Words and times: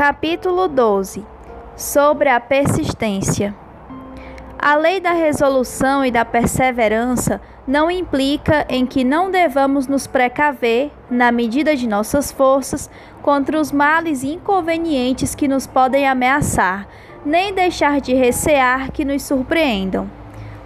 Capítulo 0.00 0.66
12 0.66 1.26
Sobre 1.76 2.30
a 2.30 2.40
persistência. 2.40 3.54
A 4.58 4.74
lei 4.74 4.98
da 4.98 5.10
resolução 5.10 6.02
e 6.02 6.10
da 6.10 6.24
perseverança 6.24 7.38
não 7.66 7.90
implica 7.90 8.64
em 8.70 8.86
que 8.86 9.04
não 9.04 9.30
devamos 9.30 9.86
nos 9.86 10.06
precaver, 10.06 10.90
na 11.10 11.30
medida 11.30 11.76
de 11.76 11.86
nossas 11.86 12.32
forças, 12.32 12.88
contra 13.20 13.60
os 13.60 13.70
males 13.70 14.22
e 14.22 14.28
inconvenientes 14.28 15.34
que 15.34 15.46
nos 15.46 15.66
podem 15.66 16.08
ameaçar, 16.08 16.88
nem 17.22 17.52
deixar 17.52 18.00
de 18.00 18.14
recear 18.14 18.90
que 18.92 19.04
nos 19.04 19.22
surpreendam. 19.22 20.10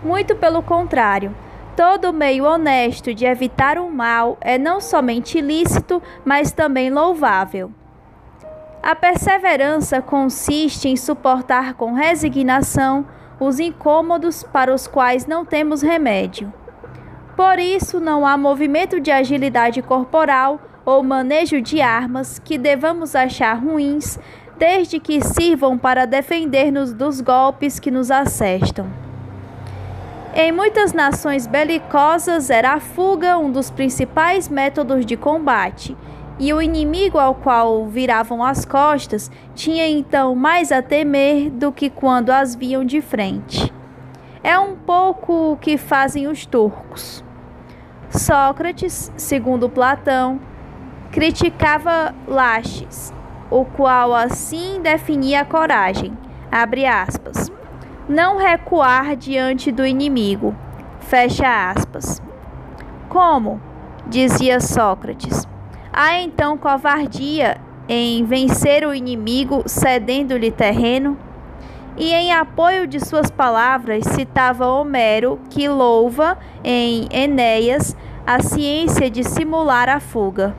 Muito 0.00 0.36
pelo 0.36 0.62
contrário, 0.62 1.34
todo 1.76 2.12
meio 2.12 2.44
honesto 2.44 3.12
de 3.12 3.24
evitar 3.24 3.78
o 3.78 3.90
mal 3.90 4.38
é 4.40 4.56
não 4.56 4.80
somente 4.80 5.38
ilícito, 5.38 6.00
mas 6.24 6.52
também 6.52 6.88
louvável. 6.88 7.72
A 8.84 8.94
perseverança 8.94 10.02
consiste 10.02 10.90
em 10.90 10.94
suportar 10.94 11.72
com 11.72 11.94
resignação 11.94 13.06
os 13.40 13.58
incômodos 13.58 14.42
para 14.42 14.74
os 14.74 14.86
quais 14.86 15.24
não 15.24 15.42
temos 15.42 15.80
remédio. 15.80 16.52
Por 17.34 17.58
isso, 17.58 17.98
não 17.98 18.26
há 18.26 18.36
movimento 18.36 19.00
de 19.00 19.10
agilidade 19.10 19.80
corporal 19.80 20.60
ou 20.84 21.02
manejo 21.02 21.62
de 21.62 21.80
armas 21.80 22.38
que 22.38 22.58
devamos 22.58 23.16
achar 23.16 23.54
ruins, 23.54 24.18
desde 24.58 25.00
que 25.00 25.18
sirvam 25.22 25.78
para 25.78 26.04
defender-nos 26.04 26.92
dos 26.92 27.22
golpes 27.22 27.80
que 27.80 27.90
nos 27.90 28.10
assestam. 28.10 28.86
Em 30.34 30.52
muitas 30.52 30.92
nações 30.92 31.46
belicosas 31.46 32.50
era 32.50 32.74
a 32.74 32.80
fuga 32.80 33.38
um 33.38 33.50
dos 33.50 33.70
principais 33.70 34.50
métodos 34.50 35.06
de 35.06 35.16
combate 35.16 35.96
e 36.44 36.52
o 36.52 36.60
inimigo 36.60 37.18
ao 37.18 37.34
qual 37.34 37.86
viravam 37.86 38.44
as 38.44 38.66
costas 38.66 39.30
tinha 39.54 39.88
então 39.88 40.34
mais 40.34 40.70
a 40.70 40.82
temer 40.82 41.48
do 41.48 41.72
que 41.72 41.88
quando 41.88 42.28
as 42.28 42.54
viam 42.54 42.84
de 42.84 43.00
frente. 43.00 43.72
É 44.42 44.58
um 44.58 44.76
pouco 44.76 45.52
o 45.52 45.56
que 45.56 45.78
fazem 45.78 46.28
os 46.28 46.44
turcos. 46.44 47.24
Sócrates, 48.10 49.10
segundo 49.16 49.70
Platão, 49.70 50.38
criticava 51.10 52.14
Laches, 52.28 53.10
o 53.50 53.64
qual 53.64 54.14
assim 54.14 54.82
definia 54.82 55.40
a 55.40 55.44
coragem, 55.46 56.12
abre 56.52 56.84
aspas, 56.84 57.50
não 58.06 58.36
recuar 58.36 59.16
diante 59.16 59.72
do 59.72 59.86
inimigo, 59.86 60.54
fecha 61.00 61.70
aspas. 61.70 62.20
Como? 63.08 63.58
dizia 64.06 64.60
Sócrates 64.60 65.53
Há 65.96 66.18
então 66.18 66.58
covardia 66.58 67.56
em 67.88 68.24
vencer 68.24 68.84
o 68.84 68.92
inimigo 68.92 69.62
cedendo-lhe 69.64 70.50
terreno? 70.50 71.16
E 71.96 72.12
em 72.12 72.32
apoio 72.32 72.84
de 72.84 72.98
suas 72.98 73.30
palavras, 73.30 74.02
citava 74.06 74.66
Homero, 74.66 75.38
que 75.50 75.68
louva 75.68 76.36
em 76.64 77.06
Enéas 77.12 77.96
a 78.26 78.42
ciência 78.42 79.08
de 79.08 79.22
simular 79.22 79.88
a 79.88 80.00
fuga. 80.00 80.52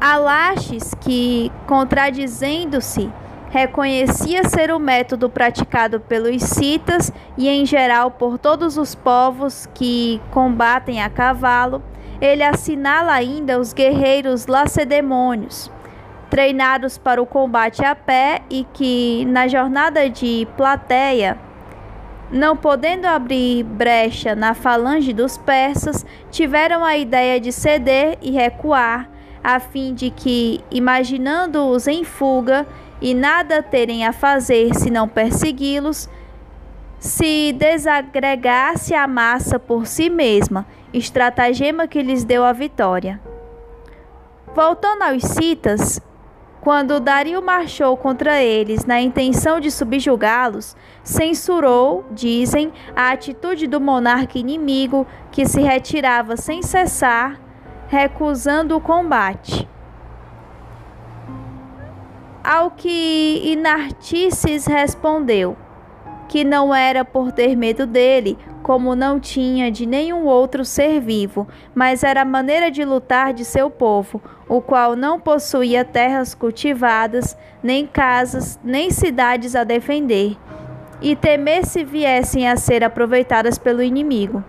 Alaches, 0.00 0.94
que, 1.00 1.50
contradizendo-se, 1.66 3.10
reconhecia 3.50 4.44
ser 4.44 4.70
o 4.70 4.78
método 4.78 5.28
praticado 5.28 5.98
pelos 5.98 6.40
citas 6.44 7.12
e, 7.36 7.48
em 7.48 7.66
geral, 7.66 8.12
por 8.12 8.38
todos 8.38 8.78
os 8.78 8.94
povos 8.94 9.68
que 9.74 10.20
combatem 10.30 11.02
a 11.02 11.10
cavalo, 11.10 11.82
ele 12.20 12.42
assinala 12.42 13.12
ainda 13.12 13.58
os 13.58 13.72
guerreiros 13.72 14.46
lacedemônios, 14.46 15.70
treinados 16.28 16.98
para 16.98 17.22
o 17.22 17.26
combate 17.26 17.84
a 17.84 17.94
pé 17.94 18.42
e 18.50 18.66
que, 18.72 19.24
na 19.26 19.46
jornada 19.46 20.10
de 20.10 20.46
plateia, 20.56 21.38
não 22.30 22.56
podendo 22.56 23.06
abrir 23.06 23.62
brecha 23.62 24.34
na 24.34 24.52
falange 24.52 25.12
dos 25.12 25.38
persas, 25.38 26.04
tiveram 26.30 26.84
a 26.84 26.96
ideia 26.96 27.40
de 27.40 27.52
ceder 27.52 28.18
e 28.20 28.30
recuar, 28.30 29.08
a 29.42 29.60
fim 29.60 29.94
de 29.94 30.10
que, 30.10 30.60
imaginando-os 30.70 31.86
em 31.86 32.04
fuga 32.04 32.66
e 33.00 33.14
nada 33.14 33.62
terem 33.62 34.04
a 34.04 34.12
fazer 34.12 34.74
senão 34.74 35.08
persegui-los, 35.08 36.08
se 36.98 37.52
desagregasse 37.52 38.92
a 38.92 39.06
massa 39.06 39.58
por 39.58 39.86
si 39.86 40.10
mesma, 40.10 40.66
estratagema 40.92 41.86
que 41.86 42.02
lhes 42.02 42.24
deu 42.24 42.44
a 42.44 42.52
vitória. 42.52 43.20
Voltando 44.54 45.02
aos 45.02 45.22
citas, 45.22 46.00
quando 46.60 47.00
Dario 47.00 47.40
marchou 47.40 47.96
contra 47.96 48.42
eles 48.42 48.84
na 48.84 49.00
intenção 49.00 49.60
de 49.60 49.70
subjugá-los, 49.70 50.76
censurou, 51.02 52.04
dizem, 52.10 52.72
a 52.94 53.10
atitude 53.10 53.66
do 53.66 53.80
monarca 53.80 54.38
inimigo 54.38 55.06
que 55.30 55.46
se 55.46 55.60
retirava 55.60 56.36
sem 56.36 56.62
cessar, 56.62 57.40
recusando 57.86 58.76
o 58.76 58.80
combate. 58.80 59.68
Ao 62.42 62.70
que 62.70 63.42
Inartices 63.44 64.66
respondeu: 64.66 65.56
que 66.28 66.44
não 66.44 66.74
era 66.74 67.04
por 67.04 67.32
ter 67.32 67.56
medo 67.56 67.86
dele, 67.86 68.38
como 68.68 68.94
não 68.94 69.18
tinha 69.18 69.72
de 69.72 69.86
nenhum 69.86 70.26
outro 70.26 70.62
ser 70.62 71.00
vivo, 71.00 71.48
mas 71.74 72.04
era 72.04 72.20
a 72.20 72.24
maneira 72.26 72.70
de 72.70 72.84
lutar 72.84 73.32
de 73.32 73.42
seu 73.42 73.70
povo, 73.70 74.20
o 74.46 74.60
qual 74.60 74.94
não 74.94 75.18
possuía 75.18 75.86
terras 75.86 76.34
cultivadas, 76.34 77.34
nem 77.62 77.86
casas, 77.86 78.60
nem 78.62 78.90
cidades 78.90 79.56
a 79.56 79.64
defender, 79.64 80.36
e 81.00 81.16
temer 81.16 81.64
se 81.64 81.82
viessem 81.82 82.46
a 82.46 82.58
ser 82.58 82.84
aproveitadas 82.84 83.56
pelo 83.56 83.82
inimigo. 83.82 84.44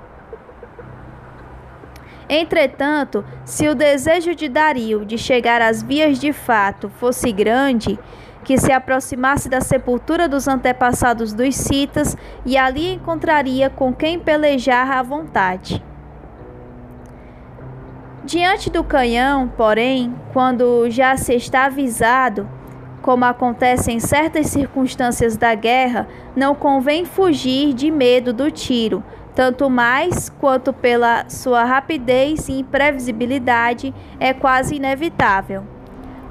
Entretanto, 2.27 3.23
se 3.45 3.69
o 3.69 3.73
desejo 3.73 4.35
de 4.35 4.49
Dario 4.49 5.05
de 5.05 5.17
chegar 5.17 5.61
às 5.61 5.81
vias 5.81 6.19
de 6.19 6.33
fato 6.33 6.89
fosse 6.89 7.31
grande, 7.31 7.97
que 8.43 8.57
se 8.57 8.71
aproximasse 8.71 9.49
da 9.49 9.61
sepultura 9.61 10.27
dos 10.27 10.47
antepassados 10.47 11.33
dos 11.33 11.55
citas 11.55 12.17
e 12.45 12.57
ali 12.57 12.93
encontraria 12.93 13.69
com 13.69 13.93
quem 13.93 14.19
pelejar 14.19 14.91
à 14.91 15.01
vontade. 15.01 15.83
Diante 18.23 18.69
do 18.69 18.83
canhão, 18.83 19.47
porém, 19.47 20.13
quando 20.33 20.89
já 20.89 21.17
se 21.17 21.33
está 21.33 21.65
avisado, 21.65 22.47
como 23.01 23.25
acontece 23.25 23.91
em 23.91 23.99
certas 23.99 24.47
circunstâncias 24.47 25.37
da 25.37 25.55
guerra, 25.55 26.07
não 26.35 26.53
convém 26.53 27.05
fugir 27.05 27.73
de 27.73 27.89
medo 27.89 28.31
do 28.31 28.51
tiro, 28.51 29.03
tanto 29.33 29.69
mais 29.69 30.29
quanto 30.29 30.73
pela 30.73 31.27
sua 31.29 31.63
rapidez 31.63 32.49
e 32.49 32.59
imprevisibilidade 32.59 33.93
é 34.19 34.33
quase 34.33 34.75
inevitável. 34.75 35.78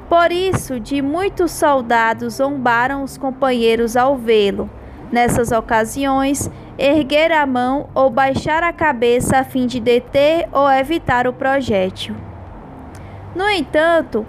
Por 0.09 0.33
isso, 0.33 0.81
de 0.81 1.03
muitos 1.03 1.53
soldados 1.53 2.35
zombaram 2.35 3.03
os 3.03 3.19
companheiros 3.19 3.97
ao 3.97 4.17
vê-lo. 4.17 4.71
Nessas 5.13 5.53
ocasiões, 5.53 6.51
erguer 6.79 7.31
a 7.31 7.45
mão 7.45 7.89
ou 7.95 8.09
baixar 8.09 8.63
a 8.63 8.73
cabeça 8.73 9.39
a 9.39 9.45
fim 9.45 9.67
de 9.67 9.81
deter 9.81 10.49
ou 10.51 10.71
evitar 10.71 11.27
o 11.27 11.33
projétil. 11.33 12.15
No 13.35 13.49
entanto, 13.51 14.27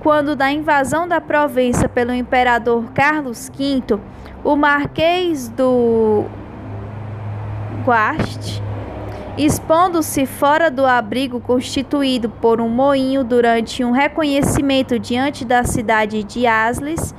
quando 0.00 0.36
da 0.36 0.52
invasão 0.52 1.08
da 1.08 1.20
Provença 1.20 1.88
pelo 1.88 2.12
imperador 2.12 2.92
Carlos 2.92 3.48
V, 3.48 3.98
o 4.44 4.54
Marquês 4.54 5.48
do 5.48 6.26
Guaste 7.84 8.62
expondo-se 9.36 10.26
fora 10.26 10.70
do 10.70 10.86
abrigo 10.86 11.40
constituído 11.40 12.30
por 12.30 12.60
um 12.60 12.68
moinho 12.68 13.24
durante 13.24 13.84
um 13.84 13.90
reconhecimento 13.90 14.98
diante 14.98 15.44
da 15.44 15.64
cidade 15.64 16.22
de 16.22 16.46
Aslis, 16.46 17.14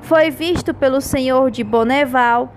foi 0.00 0.30
visto 0.30 0.72
pelo 0.72 1.00
senhor 1.00 1.50
de 1.50 1.64
Boneval 1.64 2.52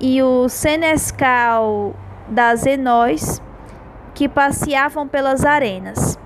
e 0.00 0.20
o 0.20 0.48
senescal 0.48 1.94
das 2.28 2.66
Enóis, 2.66 3.40
que 4.14 4.28
passeavam 4.28 5.06
pelas 5.06 5.44
arenas. 5.44 6.18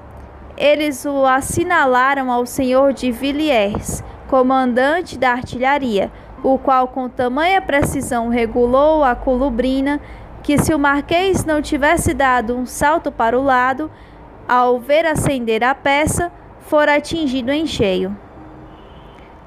Eles 0.57 1.05
o 1.05 1.25
assinalaram 1.25 2.33
ao 2.33 2.47
senhor 2.47 2.93
de 2.93 3.13
Villiers, 3.13 4.03
comandante 4.29 5.19
da 5.19 5.33
artilharia, 5.33 6.11
o 6.43 6.59
qual 6.59 6.89
com 6.89 7.09
tamanha 7.09 7.61
precisão 7.61 8.29
regulou 8.29 9.05
a 9.05 9.15
colubrina 9.15 10.01
que 10.49 10.57
se 10.57 10.73
o 10.73 10.79
Marquês 10.79 11.45
não 11.45 11.61
tivesse 11.61 12.15
dado 12.15 12.57
um 12.57 12.65
salto 12.65 13.13
para 13.13 13.39
o 13.39 13.45
lado, 13.45 13.91
ao 14.49 14.81
ver 14.81 15.05
acender 15.05 15.63
a 15.63 15.75
peça, 15.75 16.33
fora 16.61 16.97
atingido 16.97 17.53
em 17.53 17.67
cheio. 17.67 18.17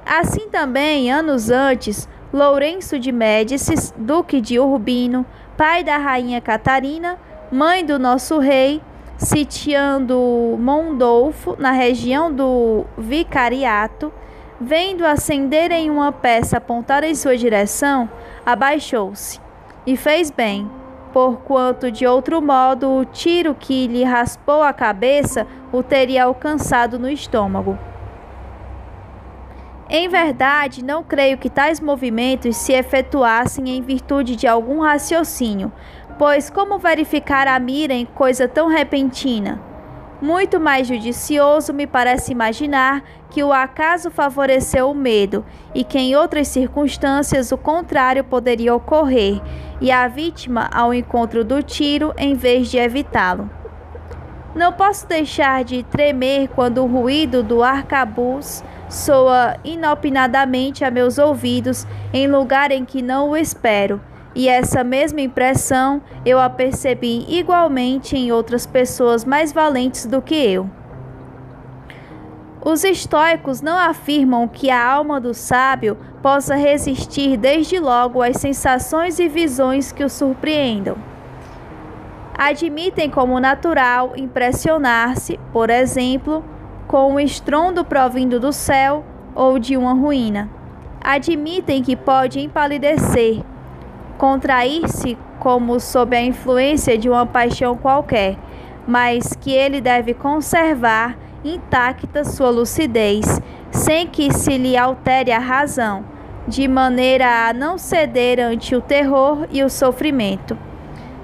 Assim 0.06 0.48
também, 0.50 1.12
anos 1.12 1.50
antes, 1.50 2.08
Lourenço 2.32 3.00
de 3.00 3.12
Médicis, 3.12 3.92
duque 3.98 4.40
de 4.40 4.60
Urbino, 4.60 5.26
pai 5.58 5.84
da 5.84 5.98
rainha 5.98 6.40
Catarina, 6.40 7.18
mãe 7.52 7.84
do 7.84 7.98
nosso 7.98 8.38
rei, 8.38 8.80
sitiando 9.18 10.56
Mondolfo, 10.60 11.56
na 11.58 11.72
região 11.72 12.32
do 12.32 12.86
Vicariato, 12.96 14.14
vendo 14.60 15.04
acender 15.04 15.72
em 15.72 15.90
uma 15.90 16.12
peça 16.12 16.58
apontada 16.58 17.08
em 17.08 17.16
sua 17.16 17.36
direção, 17.36 18.08
abaixou-se 18.46 19.42
e 19.84 19.98
fez 19.98 20.30
bem, 20.30 20.70
porquanto 21.14 21.92
de 21.92 22.06
outro 22.06 22.42
modo 22.42 22.90
o 22.90 23.06
tiro 23.06 23.56
que 23.56 23.88
lhe 23.88 24.04
raspou 24.04 24.64
a 24.64 24.74
cabeça 24.74 25.46
o 25.72 25.82
teria 25.82 26.26
alcançado 26.26 26.98
no 26.98 27.10
estômago. 27.10 27.78
Em 29.90 30.08
verdade, 30.08 30.84
não 30.84 31.04
creio 31.04 31.38
que 31.38 31.50
tais 31.50 31.82
movimentos 31.82 32.56
se 32.56 32.72
efetuassem 32.72 33.70
em 33.70 33.82
virtude 33.82 34.38
de 34.38 34.48
algum 34.48 34.80
raciocínio, 34.80 35.72
pois 36.18 36.50
como 36.50 36.80
verificar 36.80 37.48
a 37.48 37.60
mira 37.60 37.94
em 37.94 38.06
coisa 38.06 38.48
tão 38.48 38.68
repentina? 38.68 39.71
Muito 40.22 40.60
mais 40.60 40.88
judicioso 40.88 41.74
me 41.74 41.88
parece 41.88 42.32
imaginar 42.32 43.04
que 43.32 43.44
o 43.44 43.52
acaso 43.52 44.12
favoreceu 44.12 44.92
o 44.92 44.94
medo 44.94 45.44
e 45.74 45.84
que 45.84 45.98
em 45.98 46.16
outras 46.16 46.48
circunstâncias 46.48 47.52
o 47.52 47.58
contrário 47.58 48.24
poderia 48.24 48.76
ocorrer 48.76 49.42
e 49.82 49.92
a 49.92 50.08
vítima 50.08 50.70
ao 50.72 50.94
encontro 50.94 51.44
do 51.44 51.64
tiro 51.64 52.14
em 52.16 52.36
vez 52.36 52.70
de 52.70 52.78
evitá-lo. 52.78 53.50
Não 54.54 54.72
posso 54.72 55.08
deixar 55.08 55.64
de 55.64 55.82
tremer 55.82 56.50
quando 56.50 56.84
o 56.84 56.88
ruído 56.88 57.42
do 57.42 57.64
arcabuz 57.64 58.64
soa 58.88 59.56
inopinadamente 59.64 60.86
a 60.86 60.92
meus 60.92 61.18
ouvidos 61.18 61.88
em 62.14 62.28
lugar 62.28 62.70
em 62.72 62.86
que 62.86 63.02
não 63.02 63.30
o 63.32 63.38
espero, 63.38 64.00
e 64.34 64.48
essa 64.48 64.84
mesma 64.84 65.22
impressão 65.22 66.02
eu 66.26 66.40
a 66.40 66.50
percebi 66.50 67.26
igualmente 67.30 68.16
em 68.16 68.32
outras 68.32 68.66
pessoas 68.66 69.26
mais 69.26 69.52
valentes 69.52 70.06
do 70.06 70.22
que 70.22 70.36
eu. 70.36 70.70
Os 72.64 72.84
estoicos 72.84 73.60
não 73.60 73.78
afirmam 73.78 74.48
que 74.48 74.70
a 74.70 74.86
alma 74.86 75.20
do 75.20 75.34
sábio 75.34 75.98
possa 76.22 76.56
resistir 76.56 77.36
desde 77.36 77.80
logo 77.80 78.22
às 78.22 78.38
sensações 78.38 79.18
e 79.20 79.28
visões 79.28 79.92
que 79.92 80.04
o 80.04 80.10
surpreendam. 80.10 80.96
Admitem 82.38 83.10
como 83.10 83.40
natural 83.40 84.14
impressionar-se, 84.16 85.40
por 85.52 85.70
exemplo, 85.70 86.44
com 86.88 87.14
um 87.14 87.20
estrondo 87.20 87.84
provindo 87.84 88.40
do 88.40 88.54
céu 88.54 89.04
ou 89.34 89.58
de 89.58 89.76
uma 89.76 89.94
ruína. 89.94 90.50
Admitem 91.04 91.82
que 91.82 91.96
pode 91.96 92.40
empalidecer, 92.40 93.44
contrair-se 94.22 95.18
como 95.40 95.80
sob 95.80 96.16
a 96.16 96.22
influência 96.22 96.96
de 96.96 97.10
uma 97.10 97.26
paixão 97.26 97.76
qualquer, 97.76 98.38
mas 98.88 99.34
que 99.34 99.52
ele 99.52 99.82
deve 99.82 100.14
conservar 100.14 101.18
intacta 101.44 102.24
sua 102.24 102.52
lucidez, 102.52 103.42
sem 103.72 104.06
que 104.06 104.32
se 104.32 104.60
lhe 104.60 104.78
altere 104.78 105.32
a 105.32 105.40
razão, 105.40 106.06
de 106.48 106.68
maneira 106.68 107.48
a 107.50 107.52
não 107.52 107.80
ceder 107.80 108.40
ante 108.40 108.76
o 108.76 108.80
terror 108.80 109.48
e 109.50 109.64
o 109.64 109.70
sofrimento. 109.72 110.56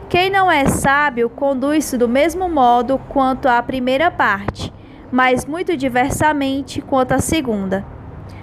Quem 0.10 0.32
não 0.32 0.52
é 0.52 0.66
sábio 0.66 1.30
conduz-se 1.30 2.00
do 2.00 2.10
mesmo 2.10 2.50
modo 2.50 3.00
quanto 3.10 3.48
à 3.48 3.62
primeira 3.62 4.10
parte, 4.10 4.74
mas 5.12 5.46
muito 5.46 5.78
diversamente 5.78 6.82
quanto 6.82 7.12
à 7.12 7.20
segunda. 7.20 7.86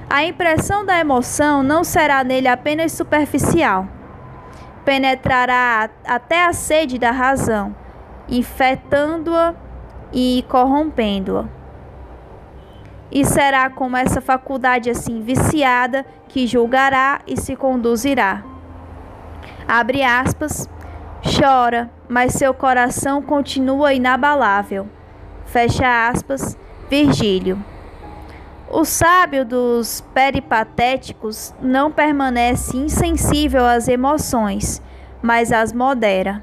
A 0.08 0.24
impressão 0.24 0.86
da 0.86 1.00
emoção 1.00 1.60
não 1.64 1.82
será 1.82 2.22
nele 2.22 2.46
apenas 2.46 2.92
superficial. 2.92 3.88
Penetrará 4.84 5.88
até 6.06 6.44
a 6.44 6.52
sede 6.52 6.98
da 6.98 7.10
razão, 7.10 7.74
infectando-a 8.28 9.54
e 10.12 10.44
corrompendo-a. 10.48 11.46
E 13.10 13.24
será 13.24 13.70
como 13.70 13.96
essa 13.96 14.20
faculdade 14.20 14.90
assim 14.90 15.22
viciada 15.22 16.04
que 16.28 16.46
julgará 16.46 17.20
e 17.26 17.36
se 17.36 17.54
conduzirá. 17.54 18.42
Abre 19.66 20.02
aspas, 20.02 20.68
chora, 21.22 21.90
mas 22.08 22.34
seu 22.34 22.52
coração 22.52 23.22
continua 23.22 23.94
inabalável. 23.94 24.88
Fecha 25.46 26.08
aspas, 26.08 26.58
Virgílio. 26.90 27.73
O 28.76 28.84
sábio 28.84 29.44
dos 29.44 30.00
peripatéticos 30.12 31.54
não 31.62 31.92
permanece 31.92 32.76
insensível 32.76 33.64
às 33.64 33.86
emoções, 33.86 34.82
mas 35.22 35.52
as 35.52 35.72
modera. 35.72 36.42